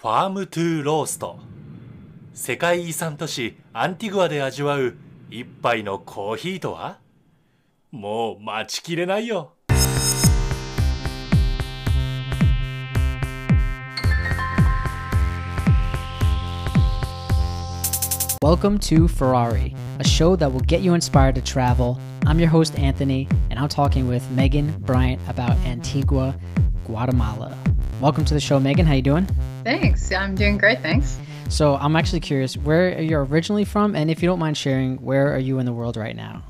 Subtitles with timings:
[0.00, 1.38] ファームトゥーロースト
[2.32, 4.94] 世界遺産都市アンティグアで味わう
[5.28, 7.00] 一杯のコーヒーとは
[7.90, 9.52] もう待ちきれないよ
[18.42, 21.98] Welcome to Ferrari, a show that will get you inspired to travel.
[22.24, 26.34] I'm your host Anthony, and I'm talking with Megan Bryant about Antigua,
[26.86, 27.54] Guatemala.
[28.00, 28.86] Welcome to the show, Megan.
[28.86, 29.26] How you doing?
[29.62, 30.10] Thanks.
[30.10, 30.80] I'm doing great.
[30.80, 31.18] Thanks.
[31.50, 34.96] So I'm actually curious where you're you originally from, and if you don't mind sharing,
[35.02, 36.42] where are you in the world right now?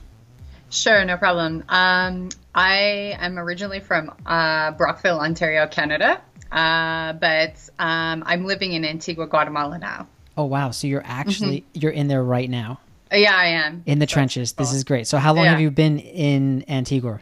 [0.68, 1.64] Sure, no problem.
[1.68, 6.20] Um, I am originally from uh, Brockville, Ontario, Canada,
[6.52, 10.06] uh, but um, I'm living in Antigua, Guatemala now.
[10.36, 10.70] Oh wow!
[10.70, 12.78] So you're actually you're in there right now
[13.12, 13.82] Uh, Yeah, I am.
[13.86, 14.52] in the trenches.
[14.52, 15.08] This is great.
[15.08, 15.50] So how long Yeah.
[15.52, 17.20] have you been in Antigua?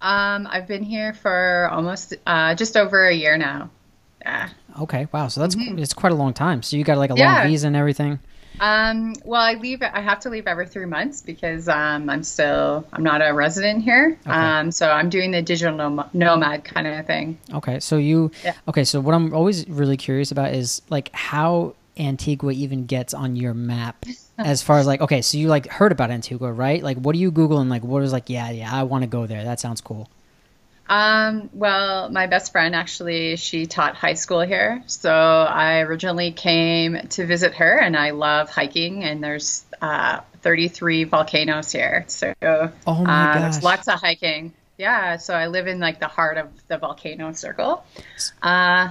[0.00, 3.70] Um, I've been here for almost uh, just over a year now.
[4.28, 4.48] Yeah.
[4.82, 5.28] Okay, wow.
[5.28, 6.62] So that's it's quite a long time.
[6.62, 7.48] So you got like a long Mm-hmm.
[7.48, 8.18] Visa and everything.
[8.60, 9.82] Um, well, I leave.
[9.82, 12.84] I have to leave every three months because um, I'm still.
[12.92, 14.18] I'm not a resident here.
[14.26, 17.38] Um, so I'm doing the digital nom- nomad kind of thing.
[17.54, 18.54] Okay, so you Yeah.
[18.66, 18.84] okay.
[18.84, 23.54] So what I'm always really curious about is like how Antigua even gets on your
[23.54, 24.04] map,
[24.38, 26.82] as far as like okay, so you like heard about Antigua, right?
[26.82, 29.08] Like, what do you Google and like what is like yeah, yeah, I want to
[29.08, 29.44] go there.
[29.44, 30.10] That sounds cool.
[30.88, 34.82] Um, well, my best friend actually, she taught high school here.
[34.86, 39.04] So I originally came to visit her, and I love hiking.
[39.04, 43.40] And there's uh, 33 volcanoes here, so Oh my uh, gosh.
[43.42, 44.54] there's lots of hiking.
[44.78, 47.84] Yeah, so I live in like the heart of the volcano circle.
[48.40, 48.90] Uh,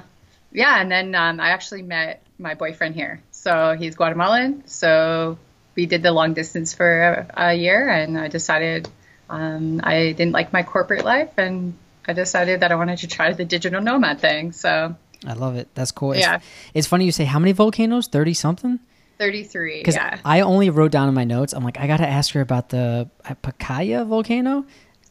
[0.52, 3.22] yeah, and then um, I actually met my boyfriend here.
[3.32, 4.68] So he's Guatemalan.
[4.68, 5.38] So
[5.76, 8.90] we did the long distance for a, a year, and I decided
[9.30, 11.74] um, I didn't like my corporate life, and
[12.08, 14.52] I decided that I wanted to try the digital nomad thing.
[14.52, 15.68] So I love it.
[15.76, 16.12] That's cool.
[16.14, 16.40] It's, Yeah.
[16.74, 18.08] it's funny you say how many volcanoes?
[18.08, 18.80] Thirty something.
[19.20, 20.20] 33, Because yeah.
[20.24, 21.52] I only wrote down in my notes.
[21.54, 23.10] I'm like, I gotta ask her about the
[23.42, 24.66] Pacaya volcano.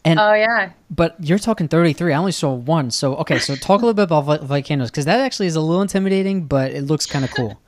[0.05, 2.13] And Oh yeah, But you're talking 33.
[2.13, 2.93] I only saw one.
[2.93, 5.61] So, okay, so talk a little bit about vol- volcanoes because that actually is a
[5.61, 7.61] little intimidating, but it looks kind of cool.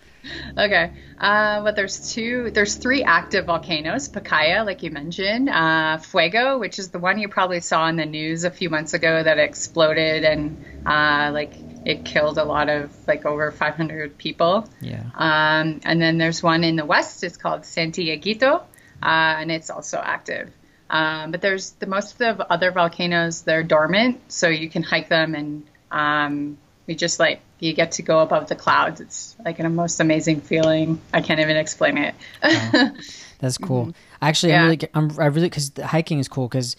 [0.57, 0.93] Okay.
[1.19, 4.09] Uh, but there's two, there's three active volcanoes.
[4.09, 8.07] Pacaya, like you mentioned, uh, Fuego, which is the one you probably saw in the
[8.07, 11.53] news a few months ago that exploded and uh, like
[11.85, 14.69] it killed a lot of like over 500 people.
[14.81, 15.03] Yeah.
[15.15, 17.25] Um, and then there's one in the west.
[17.25, 18.65] It's called Santiaguito, uh,
[19.03, 20.51] and it's also active.
[20.91, 23.43] Um, but there's the most of the other volcanoes.
[23.43, 28.03] They're dormant, so you can hike them, and um, you just like you get to
[28.03, 29.01] go above the clouds.
[29.01, 31.01] It's like a most amazing feeling.
[31.13, 32.15] I can't even explain it.
[33.39, 33.93] That's cool.
[34.21, 34.65] Actually, I'm Mm-hmm.
[34.65, 36.75] Really, I'm, I really, because hiking is cool because,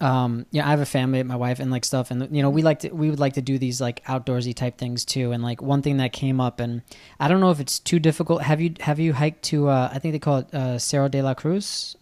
[0.00, 2.62] um, yeah, I have a family, my wife, and like stuff, and you know, we
[2.62, 5.32] like to, we would like to do these like outdoorsy type things too.
[5.32, 6.82] And like one thing that came up, and
[7.20, 8.42] I don't know if it's too difficult.
[8.42, 11.22] Have you, have you hiked to, uh, I think they call it uh, Cerro de
[11.22, 11.96] la Cruz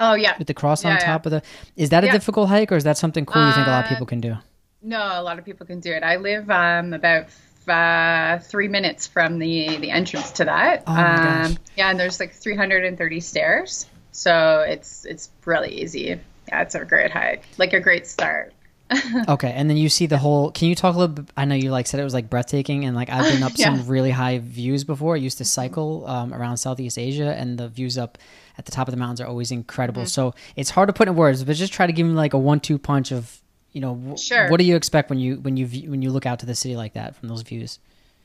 [0.00, 1.06] oh yeah, with the cross on Yeah, yeah.
[1.06, 1.42] top of the?
[1.76, 2.12] Is that a Yeah.
[2.12, 4.20] difficult hike, or is that something cool you think a lot of Uh, people can
[4.20, 4.36] do?
[4.82, 6.02] No, a lot of people can do it.
[6.02, 7.26] I live um, about
[7.68, 10.84] uh, three minutes from the the entrance to that.
[10.86, 16.18] Oh um, yeah, and there's like 330 stairs, so it's it's really easy.
[16.48, 18.52] Yeah, it's a great hike, like a great start.
[19.28, 20.50] Okay, and then you see the whole.
[20.50, 21.30] Can you talk a little bit?
[21.36, 23.66] I know you like said it was like breathtaking, and like I've been up Yeah.
[23.66, 25.14] some really high views before.
[25.14, 28.18] I used to cycle um, around Southeast Asia, and the views up
[28.58, 30.02] at the top of the mountains are always incredible.
[30.02, 30.08] Mm-hmm.
[30.08, 32.38] So it's hard to put in words, but just try to give me like a
[32.38, 33.40] one-two punch of
[33.72, 34.48] you know Sure.
[34.48, 36.54] what do you expect when you when you view, when you look out to the
[36.54, 37.78] city like that from those views?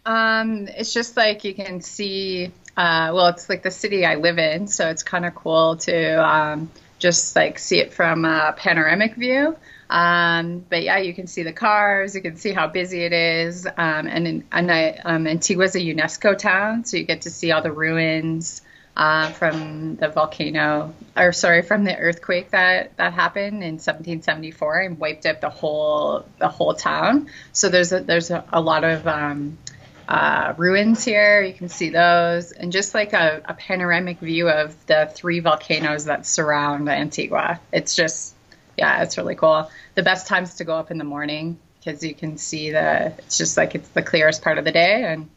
[0.05, 2.51] Um, it's just like you can see.
[2.77, 6.23] Uh, well, it's like the city I live in, so it's kind of cool to
[6.27, 6.69] um,
[6.99, 9.55] just like see it from a panoramic view.
[9.89, 13.65] Um, but yeah, you can see the cars, you can see how busy it is,
[13.65, 17.51] um, and in, and I, um, Antigua's a UNESCO town, so you get to see
[17.51, 18.61] all the ruins
[18.97, 24.99] uh, from the volcano, or sorry, from the earthquake that that happened in 1774 and
[24.99, 27.27] wiped out the whole the whole town.
[27.51, 29.57] So there's a, there's a, a lot of um,
[30.07, 31.41] uh, ruins here.
[31.41, 36.05] You can see those, and just like a, a panoramic view of the three volcanoes
[36.05, 37.59] that surround Antigua.
[37.73, 38.33] It's just,
[38.77, 39.69] yeah, it's really cool.
[39.95, 43.13] The best times to go up in the morning because you can see the.
[43.19, 45.29] It's just like it's the clearest part of the day, and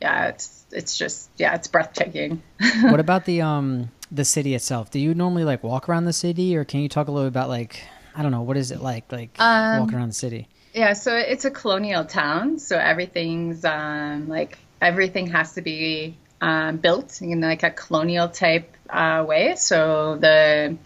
[0.00, 2.42] yeah, it's it's just yeah, it's breathtaking.
[2.82, 4.90] what about the um the city itself?
[4.90, 7.48] Do you normally like walk around the city, or can you talk a little about
[7.48, 7.82] like
[8.14, 10.48] I don't know what is it like like Um, walking around the city?
[10.74, 16.76] Yeah, so it's a colonial town, so everything's um, like everything has to be um,
[16.76, 19.54] built in like a colonial type uh, way.
[19.56, 20.76] So the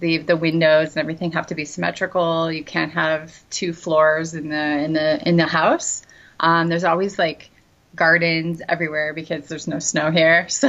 [0.00, 2.50] the the windows and everything have to be symmetrical.
[2.50, 6.02] You can't have two floors in the in the in the house.
[6.40, 7.50] Um, there's always like
[7.96, 10.46] gardens everywhere because there's no snow here.
[10.56, 10.68] So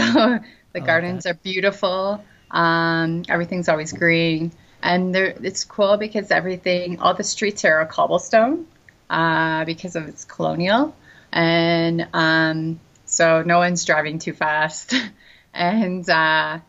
[0.74, 2.24] the gardens are beautiful.
[2.52, 4.52] Um, everything's always green,
[4.82, 8.68] and there, it's cool because everything, all the streets here are cobblestone
[9.10, 10.96] uh, because of its colonial,
[11.32, 14.94] and um, so no one's driving too fast,
[15.54, 16.60] and uh,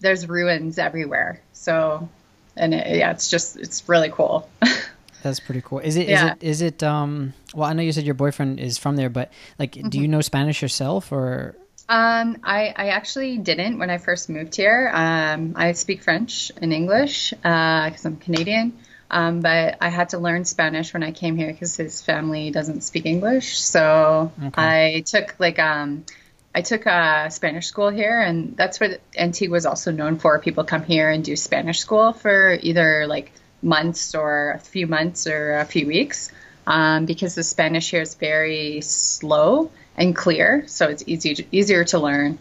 [0.00, 1.40] there's ruins everywhere.
[1.52, 2.08] So,
[2.56, 4.48] and it, yeah, it's just it's really cool.
[5.26, 5.80] That's pretty cool.
[5.80, 6.08] Is it?
[6.08, 6.34] Yeah.
[6.40, 6.46] Is it?
[6.46, 6.82] Is it?
[6.82, 7.34] Um.
[7.54, 10.00] Well, I know you said your boyfriend is from there, but like, do Mm-hmm.
[10.02, 11.56] you know Spanish yourself, or?
[11.88, 14.90] Um, I, I actually didn't when I first moved here.
[14.92, 18.78] Um, I speak French and English because I'm Canadian.
[19.08, 22.80] Um, but I had to learn Spanish when I came here because his family doesn't
[22.82, 23.58] speak English.
[23.60, 26.04] So I took like um,
[26.52, 30.40] I took a Spanish school here, and that's what Antigua was also known for.
[30.40, 33.30] People come here and do Spanish school for either like
[33.66, 36.30] months or a few months or a few weeks
[36.66, 41.98] um, because the Spanish here is very slow and clear, so it's easy easier to
[41.98, 42.38] learn.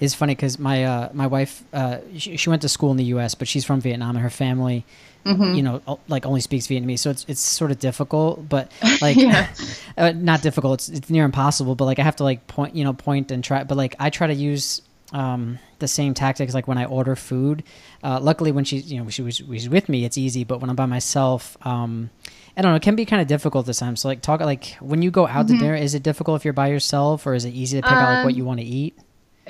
[0.00, 3.04] It's funny because my uh, my wife uh, she, she went to school in the
[3.16, 4.84] U.S., but she's from Vietnam, and her family,
[5.26, 5.52] Mm-hmm.
[5.54, 9.46] you know, like only speaks Vietnamese, so it's it's sort of difficult, but like Yeah.
[9.98, 10.80] uh, not difficult.
[10.80, 13.44] It's it's near impossible, but like I have to like point, you know, point and
[13.44, 13.62] try.
[13.64, 14.80] But like I try to use
[15.12, 17.62] um, the same tactics like when I order food.
[18.02, 20.44] Uh, luckily, when she's you know she was she's with me, it's easy.
[20.44, 22.10] But when I'm by myself, um,
[22.56, 23.96] I don't know, it can be kind of difficult this time.
[23.96, 25.54] So like talk like when you go out Mm-hmm.
[25.54, 27.92] to dinner, is it difficult if you're by yourself, or is it easy to pick
[27.96, 28.96] out like what Um, you want to eat?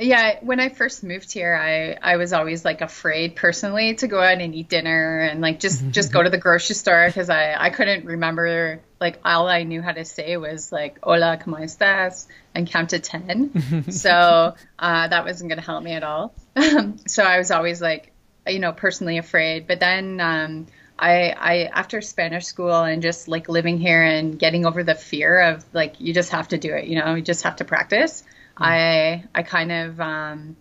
[0.00, 4.18] Yeah, when I first moved here, I I was always like afraid personally to go
[4.18, 7.54] out and eat dinner and like just just go to the grocery store because I
[7.54, 12.26] I couldn't remember like all I knew how to say was like hola cómo estás
[12.54, 13.90] and count to ten.
[13.90, 16.34] so uh, that wasn't gonna help me at all.
[17.06, 18.10] so I was always like
[18.46, 19.66] you know personally afraid.
[19.66, 20.66] But then um,
[20.98, 25.40] I I after Spanish school and just like living here and getting over the fear
[25.40, 26.86] of like you just have to do it.
[26.86, 28.24] You know, you just have to practice.
[28.60, 30.56] I I kind of um,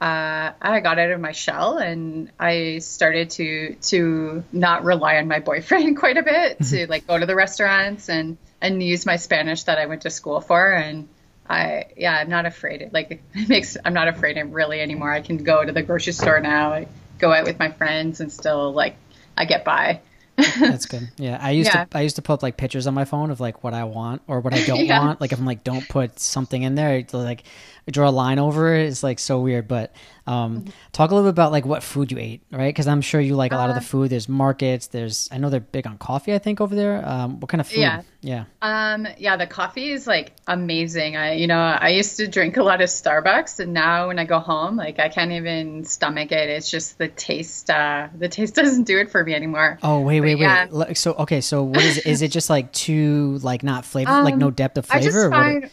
[0.00, 5.28] uh, I got out of my shell and I started to to not rely on
[5.28, 9.16] my boyfriend quite a bit to like go to the restaurants and and use my
[9.16, 10.72] Spanish that I went to school for.
[10.72, 11.08] And
[11.48, 12.90] I yeah I'm not afraid.
[12.92, 15.12] Like it makes I'm not afraid of really anymore.
[15.12, 16.72] I can go to the grocery store now.
[16.72, 16.88] I
[17.18, 18.96] go out with my friends and still like
[19.36, 20.00] I get by
[20.36, 21.08] That's good.
[21.18, 21.84] Yeah, I used Yeah.
[21.84, 24.22] to I used to put like pictures on my phone of like what I want
[24.26, 24.98] or what I don't Yeah.
[25.00, 25.20] want.
[25.20, 27.44] Like if I'm like don't put something in there, like
[27.90, 28.86] draw a line over it.
[28.86, 29.68] It's like so weird.
[29.68, 29.94] But
[30.26, 32.68] um, talk a little bit about like what food you ate, right?
[32.68, 34.10] Because I'm sure you like a lot Uh, of the food.
[34.10, 34.86] There's markets.
[34.88, 36.32] There's I know they're big on coffee.
[36.34, 37.06] I think over there.
[37.06, 37.78] Um, what kind of food?
[37.80, 38.02] Yeah.
[38.20, 38.44] Yeah.
[38.62, 41.16] Um, yeah, the coffee is like amazing.
[41.16, 44.24] I, you know, I used to drink a lot of Starbucks, and now when I
[44.24, 46.48] go home, like I can't even stomach it.
[46.48, 47.68] It's just the taste.
[47.68, 49.78] Uh, the taste doesn't do it for me anymore.
[49.82, 50.42] Oh wait, wait, wait.
[50.42, 50.66] yeah.
[50.70, 52.06] Like, So okay, so what is it?
[52.06, 55.70] Is it just like too like not flavor, like no depth of Um, I flavor?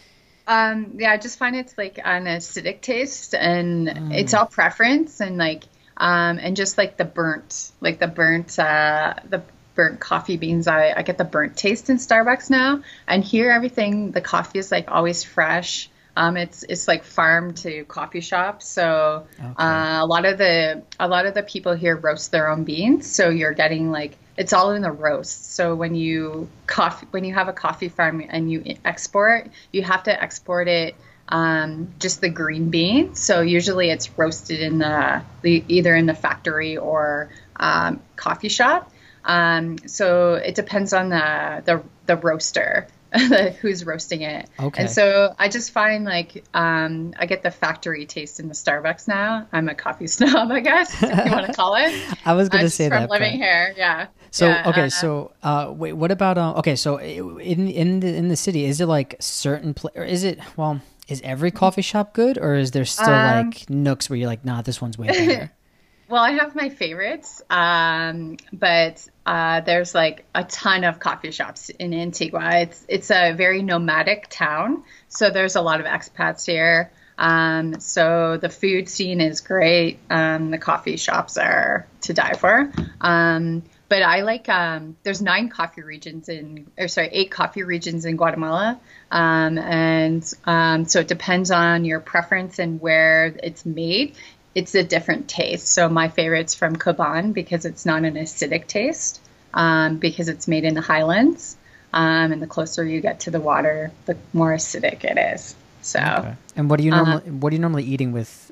[0.50, 3.88] Just or what find, um, yeah, I just find it's like an acidic taste, and
[3.88, 4.14] Mm.
[4.14, 5.64] it's all preference, and like,
[5.98, 9.42] um, and just like the burnt, like the burnt, uh, the
[9.76, 10.68] burnt coffee beans.
[10.68, 14.72] I, I get the burnt taste in Starbucks now, and here everything, the coffee is
[14.72, 15.90] like always fresh.
[16.18, 21.08] Um, it's it's like farm to coffee shop, so uh, a lot of the a
[21.08, 23.10] lot of the people here roast their own beans.
[23.10, 25.54] So you're getting like it's all in the roast.
[25.54, 30.04] So when you coffee when you have a coffee farm and you export, you have
[30.04, 30.96] to export it
[31.28, 33.16] um, just the green bean.
[33.16, 38.92] So usually it's roasted in the, the either in the factory or um, coffee shop.
[39.26, 42.88] Um, so it depends on the the, the roaster.
[43.62, 44.82] who's roasting it Okay.
[44.84, 49.08] and so i just find like um, i get the factory taste in the starbucks
[49.08, 51.94] now i'm a coffee snob i guess if you want to call it
[52.26, 53.10] I was gonna just say from that.
[53.10, 56.56] living but- here yeah So Yeah, okay, uh, so uh, wait, what about um?
[56.58, 56.76] okay?
[56.76, 60.38] So in in the in the city, is it like certain pla- or is it
[60.56, 60.82] well?
[61.08, 64.46] Is every coffee shop good, or is there still Um, like nooks where you're like,
[64.46, 65.50] nah, this one's way better?
[66.10, 71.70] Well, I have my favorites, um, but uh, there's like a ton of coffee shops
[71.70, 72.62] in Antigua.
[72.62, 76.92] It's it's a very nomadic town, so there's a lot of expats here.
[77.20, 80.00] Um, so the food scene is great.
[80.10, 82.72] Um, the coffee shops are to die for.
[83.00, 88.06] Um, but I like um, there's nine coffee regions in or sorry eight coffee regions
[88.06, 88.80] in Guatemala,
[89.12, 94.16] um, and um, so it depends on your preference and where it's made
[94.56, 95.68] it's a different taste.
[95.68, 99.22] So my favorite's from Cobán because it's not an acidic taste,
[99.54, 101.56] um, because it's made in the highlands,
[101.94, 105.56] um, and the closer you get to the water, the more acidic it is.
[105.82, 106.36] So Okay.
[106.56, 108.52] And what do you normally what are you normally eating with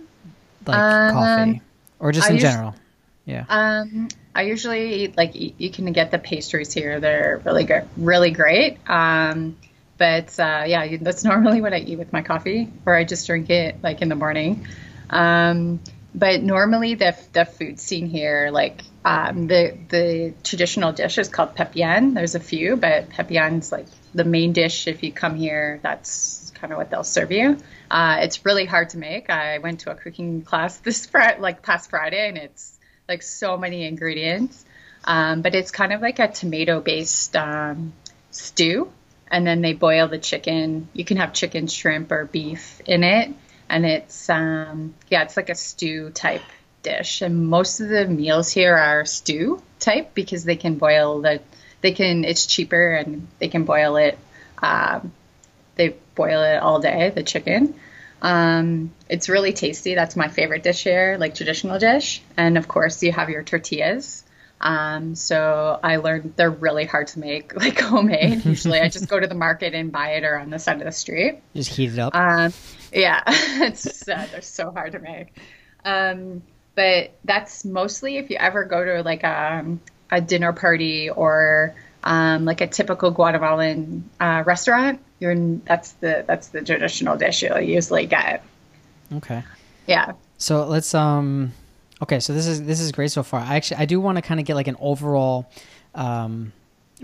[0.65, 1.61] like coffee
[1.99, 2.27] or just.
[2.27, 2.75] Um, I in us- general?
[3.25, 3.43] Yeah.
[3.49, 7.01] um, I usually eat like you can get the pastries here.
[7.01, 8.77] They're really good, really great.
[8.87, 9.57] Um,
[9.97, 13.49] but uh, yeah, that's normally what I eat with my coffee, or I just drink
[13.49, 14.65] it like in the morning.
[15.09, 15.79] Um,
[16.13, 21.55] but normally the the food scene here, like um, the the traditional dish is called
[21.55, 22.15] pepian.
[22.15, 24.87] There's a few, but pepian's like the main dish.
[24.87, 27.57] If you come here, that's kind of what they'll serve you.
[27.89, 29.29] Uh, it's really hard to make.
[29.29, 33.57] I went to a cooking class this fr- like past Friday, and it's like so
[33.57, 34.65] many ingredients.
[35.03, 37.93] Um, but it's kind of like a tomato based um,
[38.31, 38.91] stew,
[39.29, 40.89] and then they boil the chicken.
[40.93, 43.33] You can have chicken, shrimp, or beef in it,
[43.69, 46.43] and it's um, yeah, it's like a stew type
[46.83, 47.21] dish.
[47.21, 51.41] And most of the meals here are stew type because they can boil the
[51.81, 54.17] they can it's cheaper and they can boil it.
[54.61, 55.11] Um,
[55.75, 57.75] they boil it all day, the chicken.
[58.21, 59.93] Um, it's really tasty.
[59.93, 62.21] That's my favorite dish here, like traditional dish.
[62.35, 64.23] And of course, you have your tortillas.
[64.59, 68.45] Um, so I learned they're really hard to make, like homemade.
[68.45, 70.85] Usually, I just go to the market and buy it or on the side of
[70.85, 71.39] the street.
[71.55, 72.15] Just heat it up.
[72.15, 72.53] Um,
[72.91, 75.37] yeah, it's uh, they're so hard to make.
[75.85, 76.41] Um,
[76.75, 81.75] but that's mostly if you ever go to like a, um, a dinner party or
[82.03, 85.01] um, like a typical Guatemalan uh, restaurant.
[85.19, 85.35] You're
[85.65, 88.43] that's the that's the traditional dish you'll usually get.
[89.11, 89.43] Okay.
[89.87, 90.13] Yeah.
[90.37, 91.53] So let's um
[92.01, 93.39] okay, so this is this is great so far.
[93.41, 95.49] I actually I do want to kind of get like an overall
[95.95, 96.51] um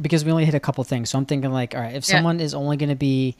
[0.02, 1.10] because we only hit a couple things.
[1.12, 2.16] So I'm thinking like all right, if Yeah.
[2.18, 3.36] someone is only going to be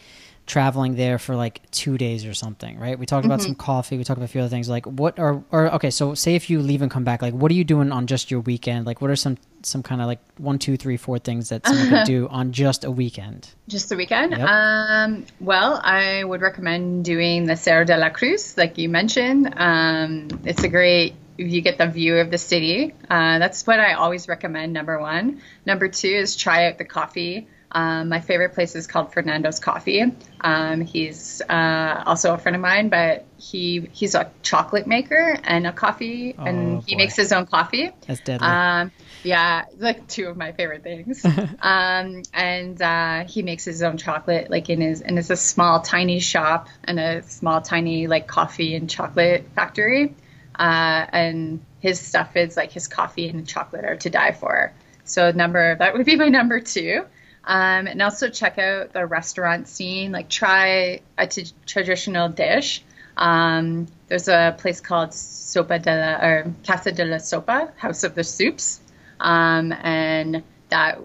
[0.46, 3.00] traveling there for like 2 days or something, right?
[3.00, 3.46] We talked about Mm-hmm.
[3.54, 6.14] some coffee, we talked about a few other things like what are or okay, so
[6.16, 8.42] say if you leave and come back, like what are you doing on just your
[8.42, 8.86] weekend?
[8.86, 11.88] Like what are some some kind of like one, two, three, four things that someone
[11.88, 13.50] could do on just a weekend?
[13.70, 14.34] Just the weekend.
[14.34, 14.48] Yep.
[14.50, 19.54] Um, well, I would recommend doing the Cerro de la Cruz, like you mentioned.
[19.56, 21.16] Um, it's a great.
[21.38, 22.94] You get the view of the city.
[23.10, 24.74] Uh, that's what I always recommend.
[24.74, 25.42] Number one.
[25.66, 27.48] Number two is try out the coffee.
[27.76, 30.04] Um, my favorite place is called Fernando's Coffee.
[30.42, 35.66] Um, he's uh, also a friend of mine, but he he's a chocolate maker and
[35.66, 37.00] a coffee, Oh, and he boy.
[37.00, 37.90] makes his own coffee.
[38.06, 38.48] That's deadly.
[38.48, 38.92] Um,
[39.24, 41.26] yeah, like two of my favorite things.
[41.62, 45.82] um, and uh, he makes his own chocolate, like in his, and it's a small,
[45.82, 50.14] tiny shop and a small, tiny like coffee and chocolate factory.
[50.58, 54.74] Uh, and his stuff is like his coffee and chocolate are to die for.
[55.04, 57.06] So number that would be my number two.
[57.46, 60.12] Um, and also check out the restaurant scene.
[60.12, 62.84] Like try a t- traditional dish.
[63.18, 68.16] Um, there's a place called Sopa de la or Casa de la Sopa, House of
[68.16, 68.80] the Soups,
[69.20, 71.00] um, and that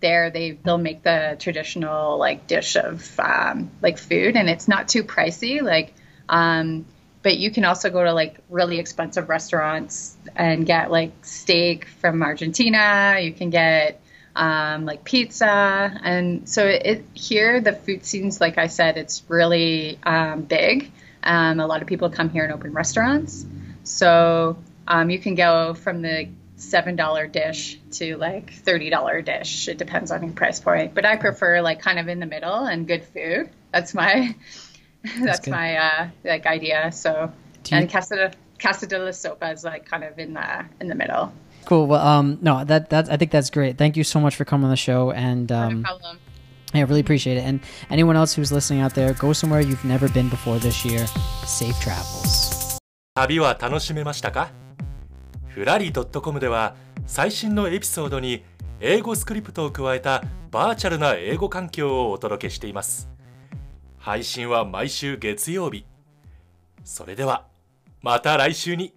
[0.00, 4.88] there they they'll make the traditional like dish of um, like food, and it's not
[4.88, 5.60] too pricey.
[5.60, 5.92] Like,
[6.28, 6.86] um,
[7.22, 12.22] but you can also go to like really expensive restaurants and get like steak from
[12.22, 13.18] Argentina.
[13.20, 14.00] You can get
[14.34, 15.46] um, like pizza,
[16.02, 20.90] and so it here the food scenes, like I said, it's really um, big.
[21.22, 23.44] Um, a lot of people come here and open restaurants,
[23.84, 29.68] so um, you can go from the seven dollar dish to like thirty dollar dish.
[29.68, 32.64] It depends on your price point, but I prefer like kind of in the middle
[32.64, 33.50] and good food.
[33.72, 34.34] That's my
[35.22, 35.50] that's, good.
[35.50, 36.90] my uh, like idea.
[36.92, 37.32] So
[37.66, 40.94] you- and Casa Casa de la Sopa is like kind of in the in the
[40.94, 41.32] middle.
[41.64, 41.86] Cool.
[41.86, 43.78] Well, um, no, that that's I think that's great.
[43.78, 46.18] Thank you so much for coming on the show, and um, no problem.
[46.72, 47.44] I really appreciate it.
[47.44, 51.06] And anyone else who's listening out there, go somewhere you've never been before this year.
[51.44, 52.78] Safe travels.
[53.16, 54.50] 旅は楽しめましたか
[55.48, 56.76] ふらり .com では
[57.06, 58.44] 最新のエピソードに
[58.78, 63.08] 英語スクリプトを加えたバーチャルな英語環境をお届けしています
[64.00, 65.84] 配信は毎週月曜日。
[66.84, 67.46] それでは
[68.00, 68.94] また来週に。